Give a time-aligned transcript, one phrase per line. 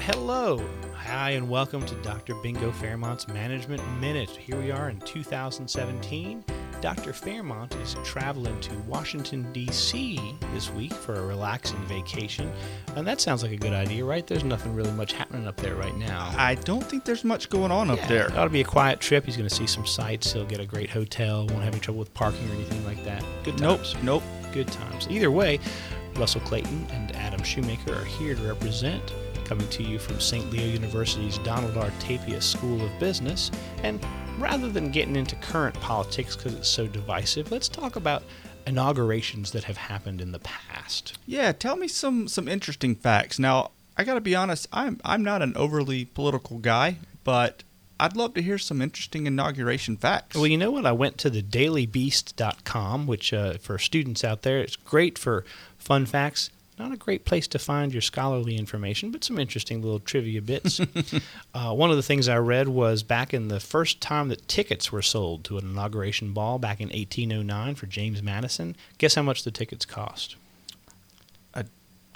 [0.00, 0.64] Hello.
[0.94, 2.34] Hi, and welcome to Dr.
[2.36, 4.30] Bingo Fairmont's Management Minute.
[4.30, 6.42] Here we are in 2017.
[6.80, 7.12] Dr.
[7.12, 10.18] Fairmont is traveling to Washington, D.C.
[10.54, 12.50] this week for a relaxing vacation.
[12.96, 14.26] And that sounds like a good idea, right?
[14.26, 16.32] There's nothing really much happening up there right now.
[16.36, 18.26] I don't think there's much going on Yeah, up there.
[18.28, 19.26] It ought to be a quiet trip.
[19.26, 20.32] He's going to see some sights.
[20.32, 21.46] He'll get a great hotel.
[21.48, 23.22] Won't have any trouble with parking or anything like that.
[23.44, 23.94] Good times.
[24.02, 24.54] Nope, nope.
[24.54, 25.06] Good times.
[25.10, 25.60] Either way,
[26.16, 29.12] Russell Clayton and Adam Shoemaker are here to represent,
[29.50, 30.48] coming to you from St.
[30.52, 31.90] Leo University's Donald R.
[31.98, 33.50] Tapia School of Business.
[33.82, 34.00] And
[34.38, 38.22] rather than getting into current politics because it's so divisive, let's talk about
[38.64, 41.18] inaugurations that have happened in the past.
[41.26, 43.40] Yeah, tell me some some interesting facts.
[43.40, 47.64] Now, I got to be honest, I'm I'm not an overly political guy, but
[47.98, 50.36] I'd love to hear some interesting inauguration facts.
[50.36, 50.86] Well, you know what?
[50.86, 55.44] I went to the dailybeast.com, which uh, for students out there, it's great for
[55.76, 56.50] fun facts.
[56.80, 60.80] Not a great place to find your scholarly information, but some interesting little trivia bits.
[61.54, 64.90] uh, one of the things I read was back in the first time that tickets
[64.90, 68.76] were sold to an inauguration ball back in 1809 for James Madison.
[68.96, 70.36] Guess how much the tickets cost?
[71.52, 71.66] A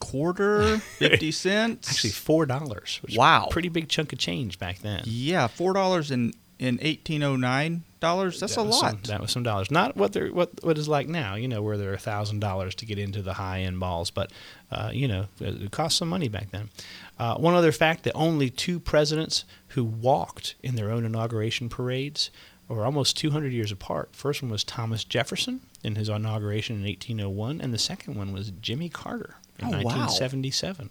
[0.00, 1.88] quarter, 50 cents.
[1.88, 3.00] Actually, four dollars.
[3.14, 3.46] Wow.
[3.46, 5.02] a pretty big chunk of change back then.
[5.04, 8.40] yeah, $4 in in 1809 dollars.
[8.40, 8.78] That's That a lot.
[8.80, 9.70] Some, that was some dollars.
[9.70, 11.34] Not what they're what what is like now.
[11.34, 14.10] You know, where there are a thousand dollars to get into the high end balls,
[14.10, 14.32] but
[14.70, 16.70] uh, you know, it it cost some money back then.
[17.18, 22.30] Uh, one other fact: that only two presidents who walked in their own inauguration parades
[22.68, 24.10] were almost 200 years apart.
[24.12, 28.50] First one was Thomas Jefferson in his inauguration in 1801, and the second one was
[28.60, 29.82] Jimmy Carter in Oh, wow.
[29.84, 30.90] 1977.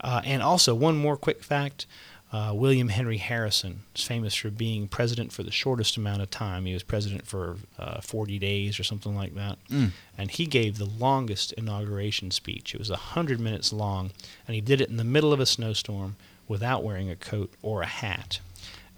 [0.00, 1.86] Uh, and also, one more quick fact
[2.32, 6.64] uh, William Henry Harrison is famous for being president for the shortest amount of time.
[6.64, 9.58] He was president for uh, 40 days or something like that.
[9.68, 9.90] Mm.
[10.16, 12.74] And he gave the longest inauguration speech.
[12.74, 14.12] It was 100 minutes long,
[14.46, 16.16] and he did it in the middle of a snowstorm
[16.48, 18.40] without wearing a coat or a hat.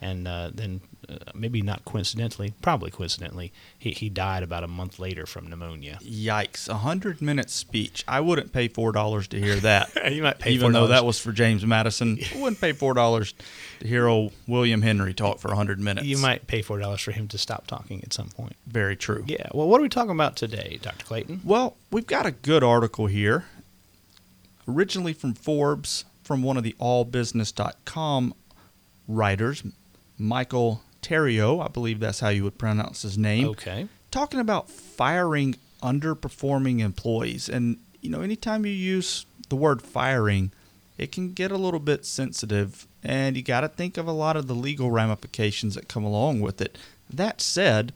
[0.00, 4.98] And uh, then, uh, maybe not coincidentally, probably coincidentally, he, he died about a month
[4.98, 5.98] later from pneumonia.
[6.02, 6.68] Yikes!
[6.68, 8.04] A hundred minute speech.
[8.06, 9.90] I wouldn't pay four dollars to hear that.
[10.12, 10.88] you might pay Even though $4.
[10.90, 13.32] that was for James Madison, I wouldn't pay four dollars
[13.80, 16.06] to hear old William Henry talk for a hundred minutes.
[16.06, 18.56] You might pay four dollars for him to stop talking at some point.
[18.66, 19.24] Very true.
[19.26, 19.46] Yeah.
[19.54, 21.06] Well, what are we talking about today, Dr.
[21.06, 21.40] Clayton?
[21.44, 23.46] Well, we've got a good article here,
[24.68, 28.34] originally from Forbes, from one of the allbusiness.com
[29.06, 29.62] writers,
[30.18, 33.88] Michael Terrio, I believe that's how you would pronounce his name, Okay.
[34.10, 37.48] talking about firing underperforming employees.
[37.48, 40.50] And, you know, anytime you use the word firing,
[40.96, 44.36] it can get a little bit sensitive, and you got to think of a lot
[44.36, 46.78] of the legal ramifications that come along with it.
[47.10, 47.92] That said,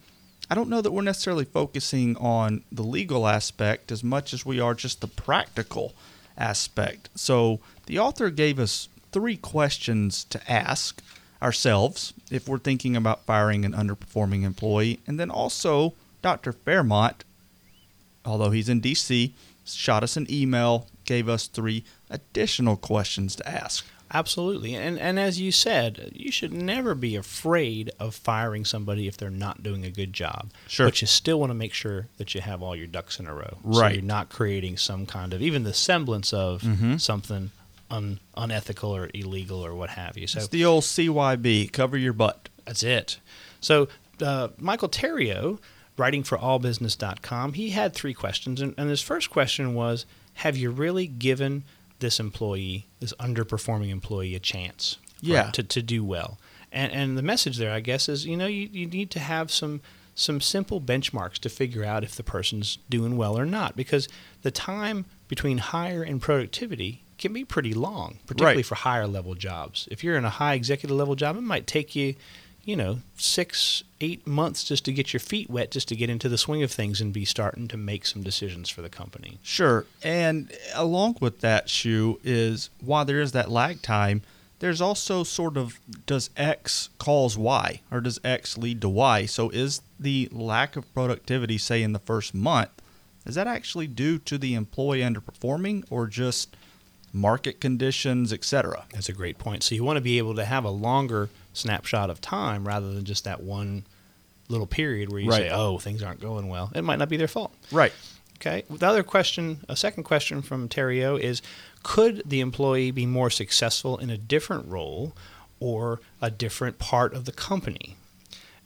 [0.50, 4.58] I don't know that we're necessarily focusing on the legal aspect as much as we
[4.60, 5.94] are just the practical
[6.36, 7.08] aspect.
[7.14, 11.02] So, the author gave us three questions to ask
[11.42, 14.98] ourselves if we're thinking about firing an underperforming employee.
[15.06, 16.52] And then also, Dr.
[16.52, 17.24] Fairmont,
[18.24, 19.32] although he's in DC,
[19.64, 23.84] shot us an email, gave us three additional questions to ask.
[24.10, 24.74] Absolutely.
[24.74, 29.28] And and as you said, you should never be afraid of firing somebody if they're
[29.28, 30.48] not doing a good job.
[30.66, 30.86] Sure.
[30.86, 33.34] But you still want to make sure that you have all your ducks in a
[33.34, 33.58] row.
[33.70, 33.96] So Right.
[33.96, 36.98] you're not creating some kind of even the semblance of Mhm.
[36.98, 37.50] something
[37.90, 40.26] un, unethical or illegal or what have you.
[40.26, 42.48] So It's the old CYB, cover your butt.
[42.64, 43.18] That's it.
[43.60, 43.88] So,
[44.22, 45.58] uh, Michael Terrio,
[45.96, 48.60] writing for allbusiness.com, he had three questions.
[48.60, 51.64] And, and his first question was Have you really given
[51.98, 55.50] this employee, this underperforming employee, a chance Yeah.
[55.52, 56.38] to, to do well?
[56.70, 59.50] And, and the message there, I guess, is you know, you, you need to have
[59.50, 59.80] some.
[60.14, 64.08] Some simple benchmarks to figure out if the person's doing well or not, because
[64.42, 68.66] the time between hire and productivity can be pretty long, particularly Right.
[68.66, 69.88] for higher level jobs.
[69.90, 72.14] If you're in a high executive level job, it might take you,
[72.64, 76.28] you know, six, eight months just to get your feet wet, just to get into
[76.28, 79.38] the swing of things and be starting to make some decisions for the company.
[79.42, 79.86] Sure.
[80.02, 84.22] And along with that, Shu, is while there is that lag time,
[84.60, 89.24] there's also sort of does X cause Y or does X lead to Y?
[89.26, 92.70] So is the lack of productivity, say in the first month,
[93.24, 96.56] is that actually due to the employee underperforming or just
[97.12, 98.84] market conditions, etc.?
[98.92, 99.62] That's a great point.
[99.62, 103.04] So you want to be able to have a longer snapshot of time rather than
[103.04, 103.84] just that one
[104.48, 105.42] little period where you Right.
[105.42, 107.54] say, "Oh, things aren't going well." It might not be their fault.
[107.70, 107.92] Right.
[108.36, 108.64] Okay.
[108.70, 111.42] The other question, a second question from Terrio is
[111.82, 115.12] could the employee be more successful in a different role
[115.60, 117.96] or a different part of the company?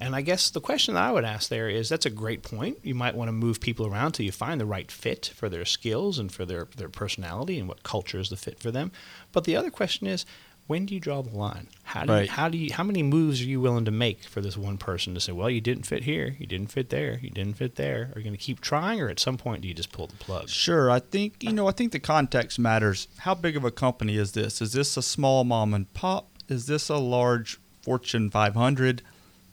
[0.05, 2.79] And I guess the question that I would ask there is that's a great point.
[2.83, 5.65] You might want to move people around till you find the right fit for their
[5.65, 8.91] skills and for their, their personality and what culture is the fit for them.
[9.33, 10.27] But the other question is,
[10.69, 11.67] when do you draw the line?
[11.83, 12.25] How do Right.
[12.27, 14.79] you, how do you how many moves are you willing to make for this one
[14.79, 17.75] person to say, well, you didn't fit here, you didn't fit there, you didn't fit
[17.75, 18.11] there?
[18.15, 20.17] Are you going to keep trying, or at some point do you just pull the
[20.17, 20.49] plug?
[20.49, 20.89] Sure.
[20.91, 23.09] I think, you know, I think the context matters.
[23.19, 24.63] How big of a company is this?
[24.63, 26.29] Is this a small mom and pop?
[26.49, 29.03] Is this a large Fortune 500?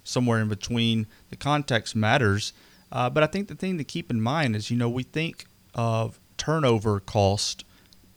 [0.10, 1.08] Somewhere in between.
[1.30, 2.54] The context matters.
[2.92, 5.46] Uh, but I think the thing to keep in mind is, you know, we think
[5.76, 7.64] of turnover cost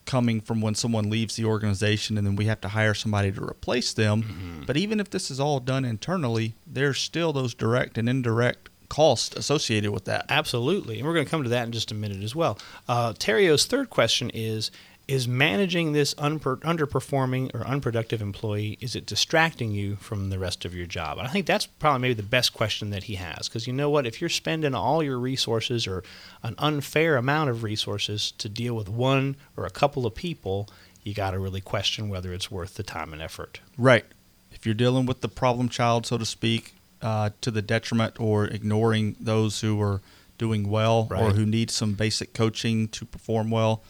[0.05, 3.43] coming from when someone leaves the organization and then we have to hire somebody to
[3.43, 4.65] replace them.
[4.67, 9.35] But even if this is all done internally, there's still those direct and indirect costs
[9.37, 10.27] associated with that.
[10.29, 12.59] Absolutely, and we're going to come to that in just a minute as well.
[12.88, 14.71] Uh, Terrio's third question is:
[15.08, 20.64] Is managing this unper- underperforming or unproductive employee is it distracting you from the rest
[20.64, 21.19] of your job?
[21.19, 23.90] And I think that's probably maybe the best question that he has because you know
[23.90, 24.06] what?
[24.06, 26.04] If you're spending all your resources or
[26.43, 30.69] an unfair amount of resources to deal with one or a couple of people,
[31.02, 33.60] you got to really question whether it's worth the time and effort.
[33.76, 34.04] Right.
[34.52, 38.46] If you're dealing with the problem child, so to speak, uh, to the detriment or
[38.46, 40.00] ignoring those who are
[40.38, 43.82] doing well or who need some basic coaching to perform well,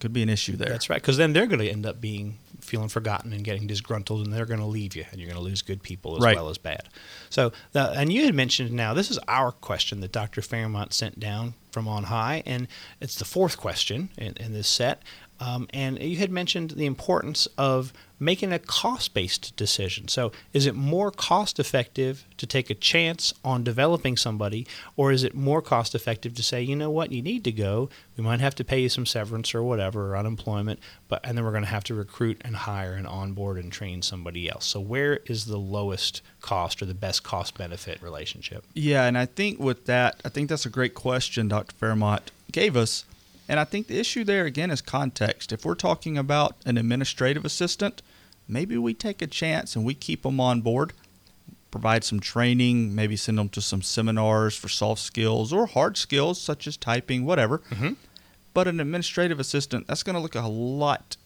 [0.00, 0.68] could be an issue there.
[0.70, 4.24] That's right, because then they're going to end up being feeling forgotten and getting disgruntled,
[4.24, 6.36] and they're going to leave you, and you're going to lose good people as Right.
[6.36, 6.88] well as bad.
[7.30, 10.42] So, the, and you had mentioned now this is our question that Dr.
[10.42, 12.68] Fairmont sent down from on high, and
[13.00, 15.02] it's the fourth question in, in this set.
[15.40, 20.06] Um, and you had mentioned the importance of making a cost based decision.
[20.06, 24.66] So, is it more cost effective to take a chance on developing somebody,
[24.96, 27.88] or is it more cost effective to say, you know what, you need to go?
[28.16, 30.78] We might have to pay you some severance or whatever, or unemployment,
[31.08, 34.02] but and then we're going to have to recruit and hire and onboard and train
[34.02, 34.66] somebody else.
[34.66, 38.64] So, where is the lowest cost or the best cost benefit relationship?
[38.74, 41.74] Yeah, and I think with that, I think that's a great question Dr.
[41.76, 43.06] Fairmont gave us.
[43.50, 45.50] And I think the issue there again is context.
[45.50, 48.00] If we're talking about an administrative assistant,
[48.46, 50.92] maybe we take a chance and we keep them on board,
[51.72, 56.40] provide some training, maybe send them to some seminars for soft skills or hard skills
[56.40, 57.58] such as typing, whatever.
[57.70, 57.96] Mhm.
[58.54, 61.16] But an administrative assistant, that's going to look a lot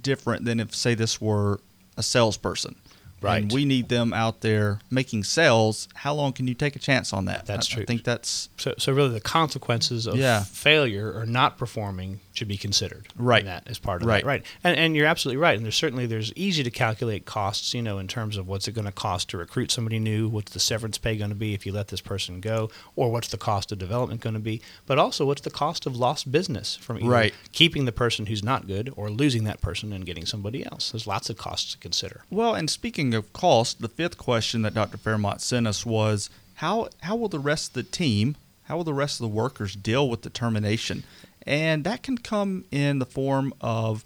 [0.00, 1.60] different than if, say, this were
[1.96, 2.76] a salesperson.
[3.20, 3.42] Right.
[3.42, 5.88] And we need them out there making sales.
[5.94, 7.46] How long can you take a chance on that?
[7.46, 7.82] That's I, true.
[7.82, 10.44] I think that's So, so really, the consequences of Yeah.
[10.44, 13.08] failure or not performing should be considered.
[13.16, 13.40] Right.
[13.40, 14.22] in that as part of Right.
[14.22, 14.42] that, right?
[14.62, 15.56] And, and you're absolutely right.
[15.56, 17.74] And there's certainly there's easy to calculate costs.
[17.74, 20.52] You know, in terms of what's it going to cost to recruit somebody new, what's
[20.52, 23.36] the severance pay going to be if you let this person go, or what's the
[23.38, 26.98] cost of development going to be, but also what's the cost of lost business from
[26.98, 27.34] either Right.
[27.52, 30.92] keeping the person who's not good or losing that person and getting somebody else.
[30.92, 32.22] There's lots of costs to consider.
[32.30, 32.54] well.
[32.54, 34.96] And speaking of cost, the fifth question that Dr.
[34.96, 38.94] Fairmont sent us was how how will the rest of the team, how will the
[38.94, 41.04] rest of the workers deal with the termination?
[41.46, 44.04] And that can come in the form of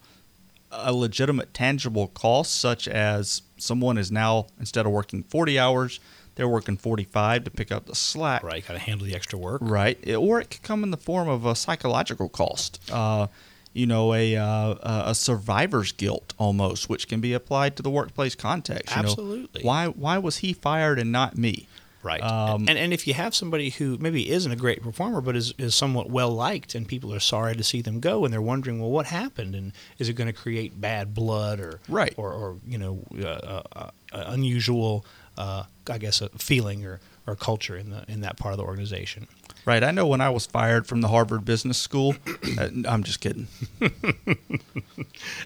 [0.71, 6.01] a legitimate tangible cost, such as someone is now instead of working 40 hours,
[6.35, 8.43] they're working 45 to pick up the slack.
[8.43, 9.61] Right, got to handle the extra work.
[9.63, 9.99] Right.
[10.15, 12.81] Or it could come in the form of a psychological cost.
[12.91, 13.27] Uh,
[13.73, 17.91] you know, a uh, a a survivor's guilt almost, which can be applied to the
[17.91, 18.95] workplace context.
[18.95, 19.63] You know, Absolutely.
[19.63, 21.69] why why was he fired and not me?
[22.05, 22.21] Right.
[22.21, 25.55] Um, and, and if you have somebody who maybe isn't a great performer, but is,
[25.57, 28.81] is somewhat well liked, and people are sorry to see them go, and they're wondering,
[28.81, 29.71] well, what happened, and
[30.01, 32.13] is it going to create bad blood or Right.
[32.17, 33.63] or, or you know uh, uh,
[34.13, 35.07] uh, unusual,
[35.39, 38.65] uh, I guess, a feeling or, or culture in the in that part of the
[38.65, 39.29] organization.
[39.65, 39.85] Right.
[39.85, 42.17] I know when I was fired from the Harvard Business School.
[42.59, 43.47] uh, I'm just kidding.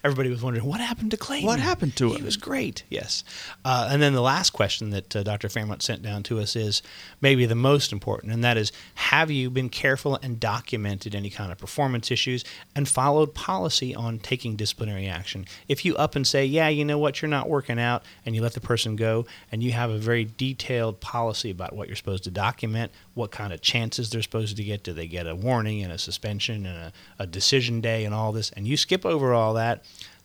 [0.04, 1.46] Everybody was wondering what happened to Clayton.
[1.46, 2.16] What happened to him?
[2.16, 2.84] He was great.
[2.88, 3.24] Yes.
[3.64, 5.48] Uh, and then the last question that uh, Dr.
[5.48, 6.82] Fairmont sent down to us is
[7.20, 11.52] maybe the most important, and that is: Have you been careful and documented any kind
[11.52, 15.46] of performance issues and followed policy on taking disciplinary action?
[15.68, 18.42] If you up and say, "Yeah, you know what, you're not working out," and you
[18.42, 22.24] let the person go, and you have a very detailed policy about what you're supposed
[22.24, 25.82] to document, what kind of chances they're supposed to get, do they get a warning
[25.82, 29.32] and a suspension and a, a decision day and all this, and you skip over
[29.32, 29.65] all that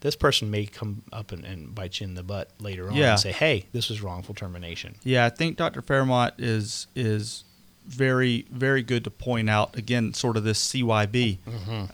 [0.01, 3.11] this person may come up and, and bite you in the butt later on Yeah.
[3.11, 5.81] and say, "Hey, this was wrongful termination." Yeah, I think Dr.
[5.81, 7.43] Fairmont is is
[7.87, 11.37] very very good to point out again, sort of this CYB,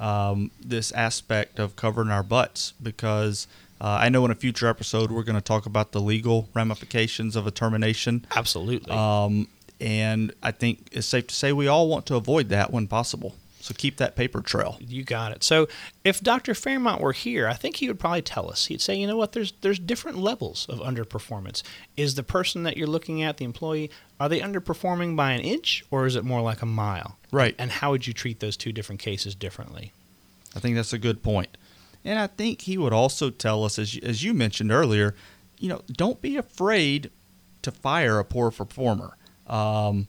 [0.02, 3.48] um, this aspect of covering our butts because.
[3.80, 7.36] Uh, I know in a future episode we're going to talk about the legal ramifications
[7.36, 8.92] of a termination, Absolutely.
[8.92, 9.48] um,
[9.80, 13.36] and I think it's safe to say we all want to avoid that when possible.
[13.68, 14.78] So keep that paper trail.
[14.80, 15.44] You got it.
[15.44, 15.68] So
[16.06, 16.56] if Dr.
[16.56, 18.68] Fairmont were here, I think he would probably tell us.
[18.68, 21.64] He'd say, you know what, there's there's different levels of underperformance.
[21.98, 25.84] Is the person that you're looking at, the employee, are they underperforming by an inch
[25.92, 27.18] or is it more like a mile?
[27.30, 27.56] Right.
[27.60, 29.92] And how would you treat those two different cases differently?
[30.56, 31.58] I think that's a good point.
[32.06, 35.14] And I think he would also tell us, as you, as you mentioned earlier,
[35.60, 37.12] you know, don't be afraid
[37.64, 39.18] to fire a poor performer.
[39.46, 40.08] Um,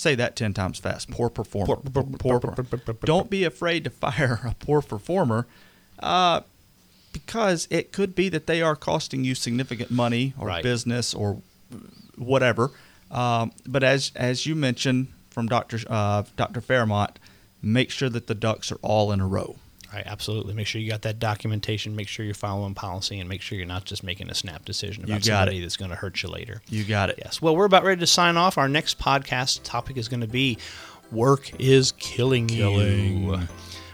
[0.00, 1.10] say that 10 times fast.
[1.10, 1.76] Poor performer.
[1.76, 5.46] Poor- Poor per- Don't be afraid to fire a poor performer
[6.00, 6.40] uh,
[7.12, 10.62] because it could be that they are costing you significant money or Right.
[10.62, 11.42] business or
[12.16, 12.70] whatever.
[13.10, 15.80] Um, but as as you mentioned from Dr.
[15.88, 16.60] Uh, Dr.
[16.60, 17.18] Fairmont,
[17.62, 19.56] make sure that the ducks are all in a row.
[19.92, 20.54] Right, absolutely.
[20.54, 21.96] Make sure you got that documentation.
[21.96, 25.02] Make sure you're following policy, and make sure you're not just making a snap decision
[25.04, 25.62] about somebody it.
[25.62, 26.62] that's going to hurt you later.
[26.68, 27.18] You got it.
[27.18, 27.42] Yes.
[27.42, 28.56] Well, we're about ready to sign off.
[28.56, 30.58] Our next podcast topic is going to be
[31.10, 33.24] work is killing, Killing.
[33.24, 33.38] you.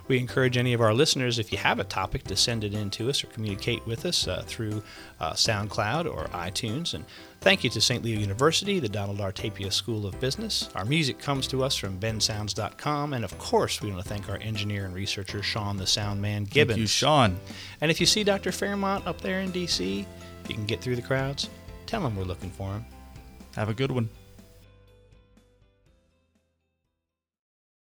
[0.08, 2.90] We encourage any of our listeners, if you have a topic, to send it in
[2.90, 4.82] to us or communicate with us uh, through
[5.18, 6.94] uh, SoundCloud or iTunes.
[6.94, 7.04] And
[7.40, 8.04] thank you to St.
[8.04, 9.32] Leo University, the Donald R.
[9.32, 10.68] Tapia School of Business.
[10.76, 13.14] Our music comes to us from bensounds.com.
[13.14, 16.44] And of course, we want to thank our engineer and researcher, Sean the Sound Man
[16.44, 16.76] Gibbons.
[16.76, 17.40] Thank you, Sean.
[17.80, 18.52] And if you see Dr.
[18.52, 20.06] Fairmont up there in D.C.,
[20.44, 21.50] if you can get through the crowds,
[21.86, 22.84] tell him we're looking for him.
[23.56, 24.08] Have a good one.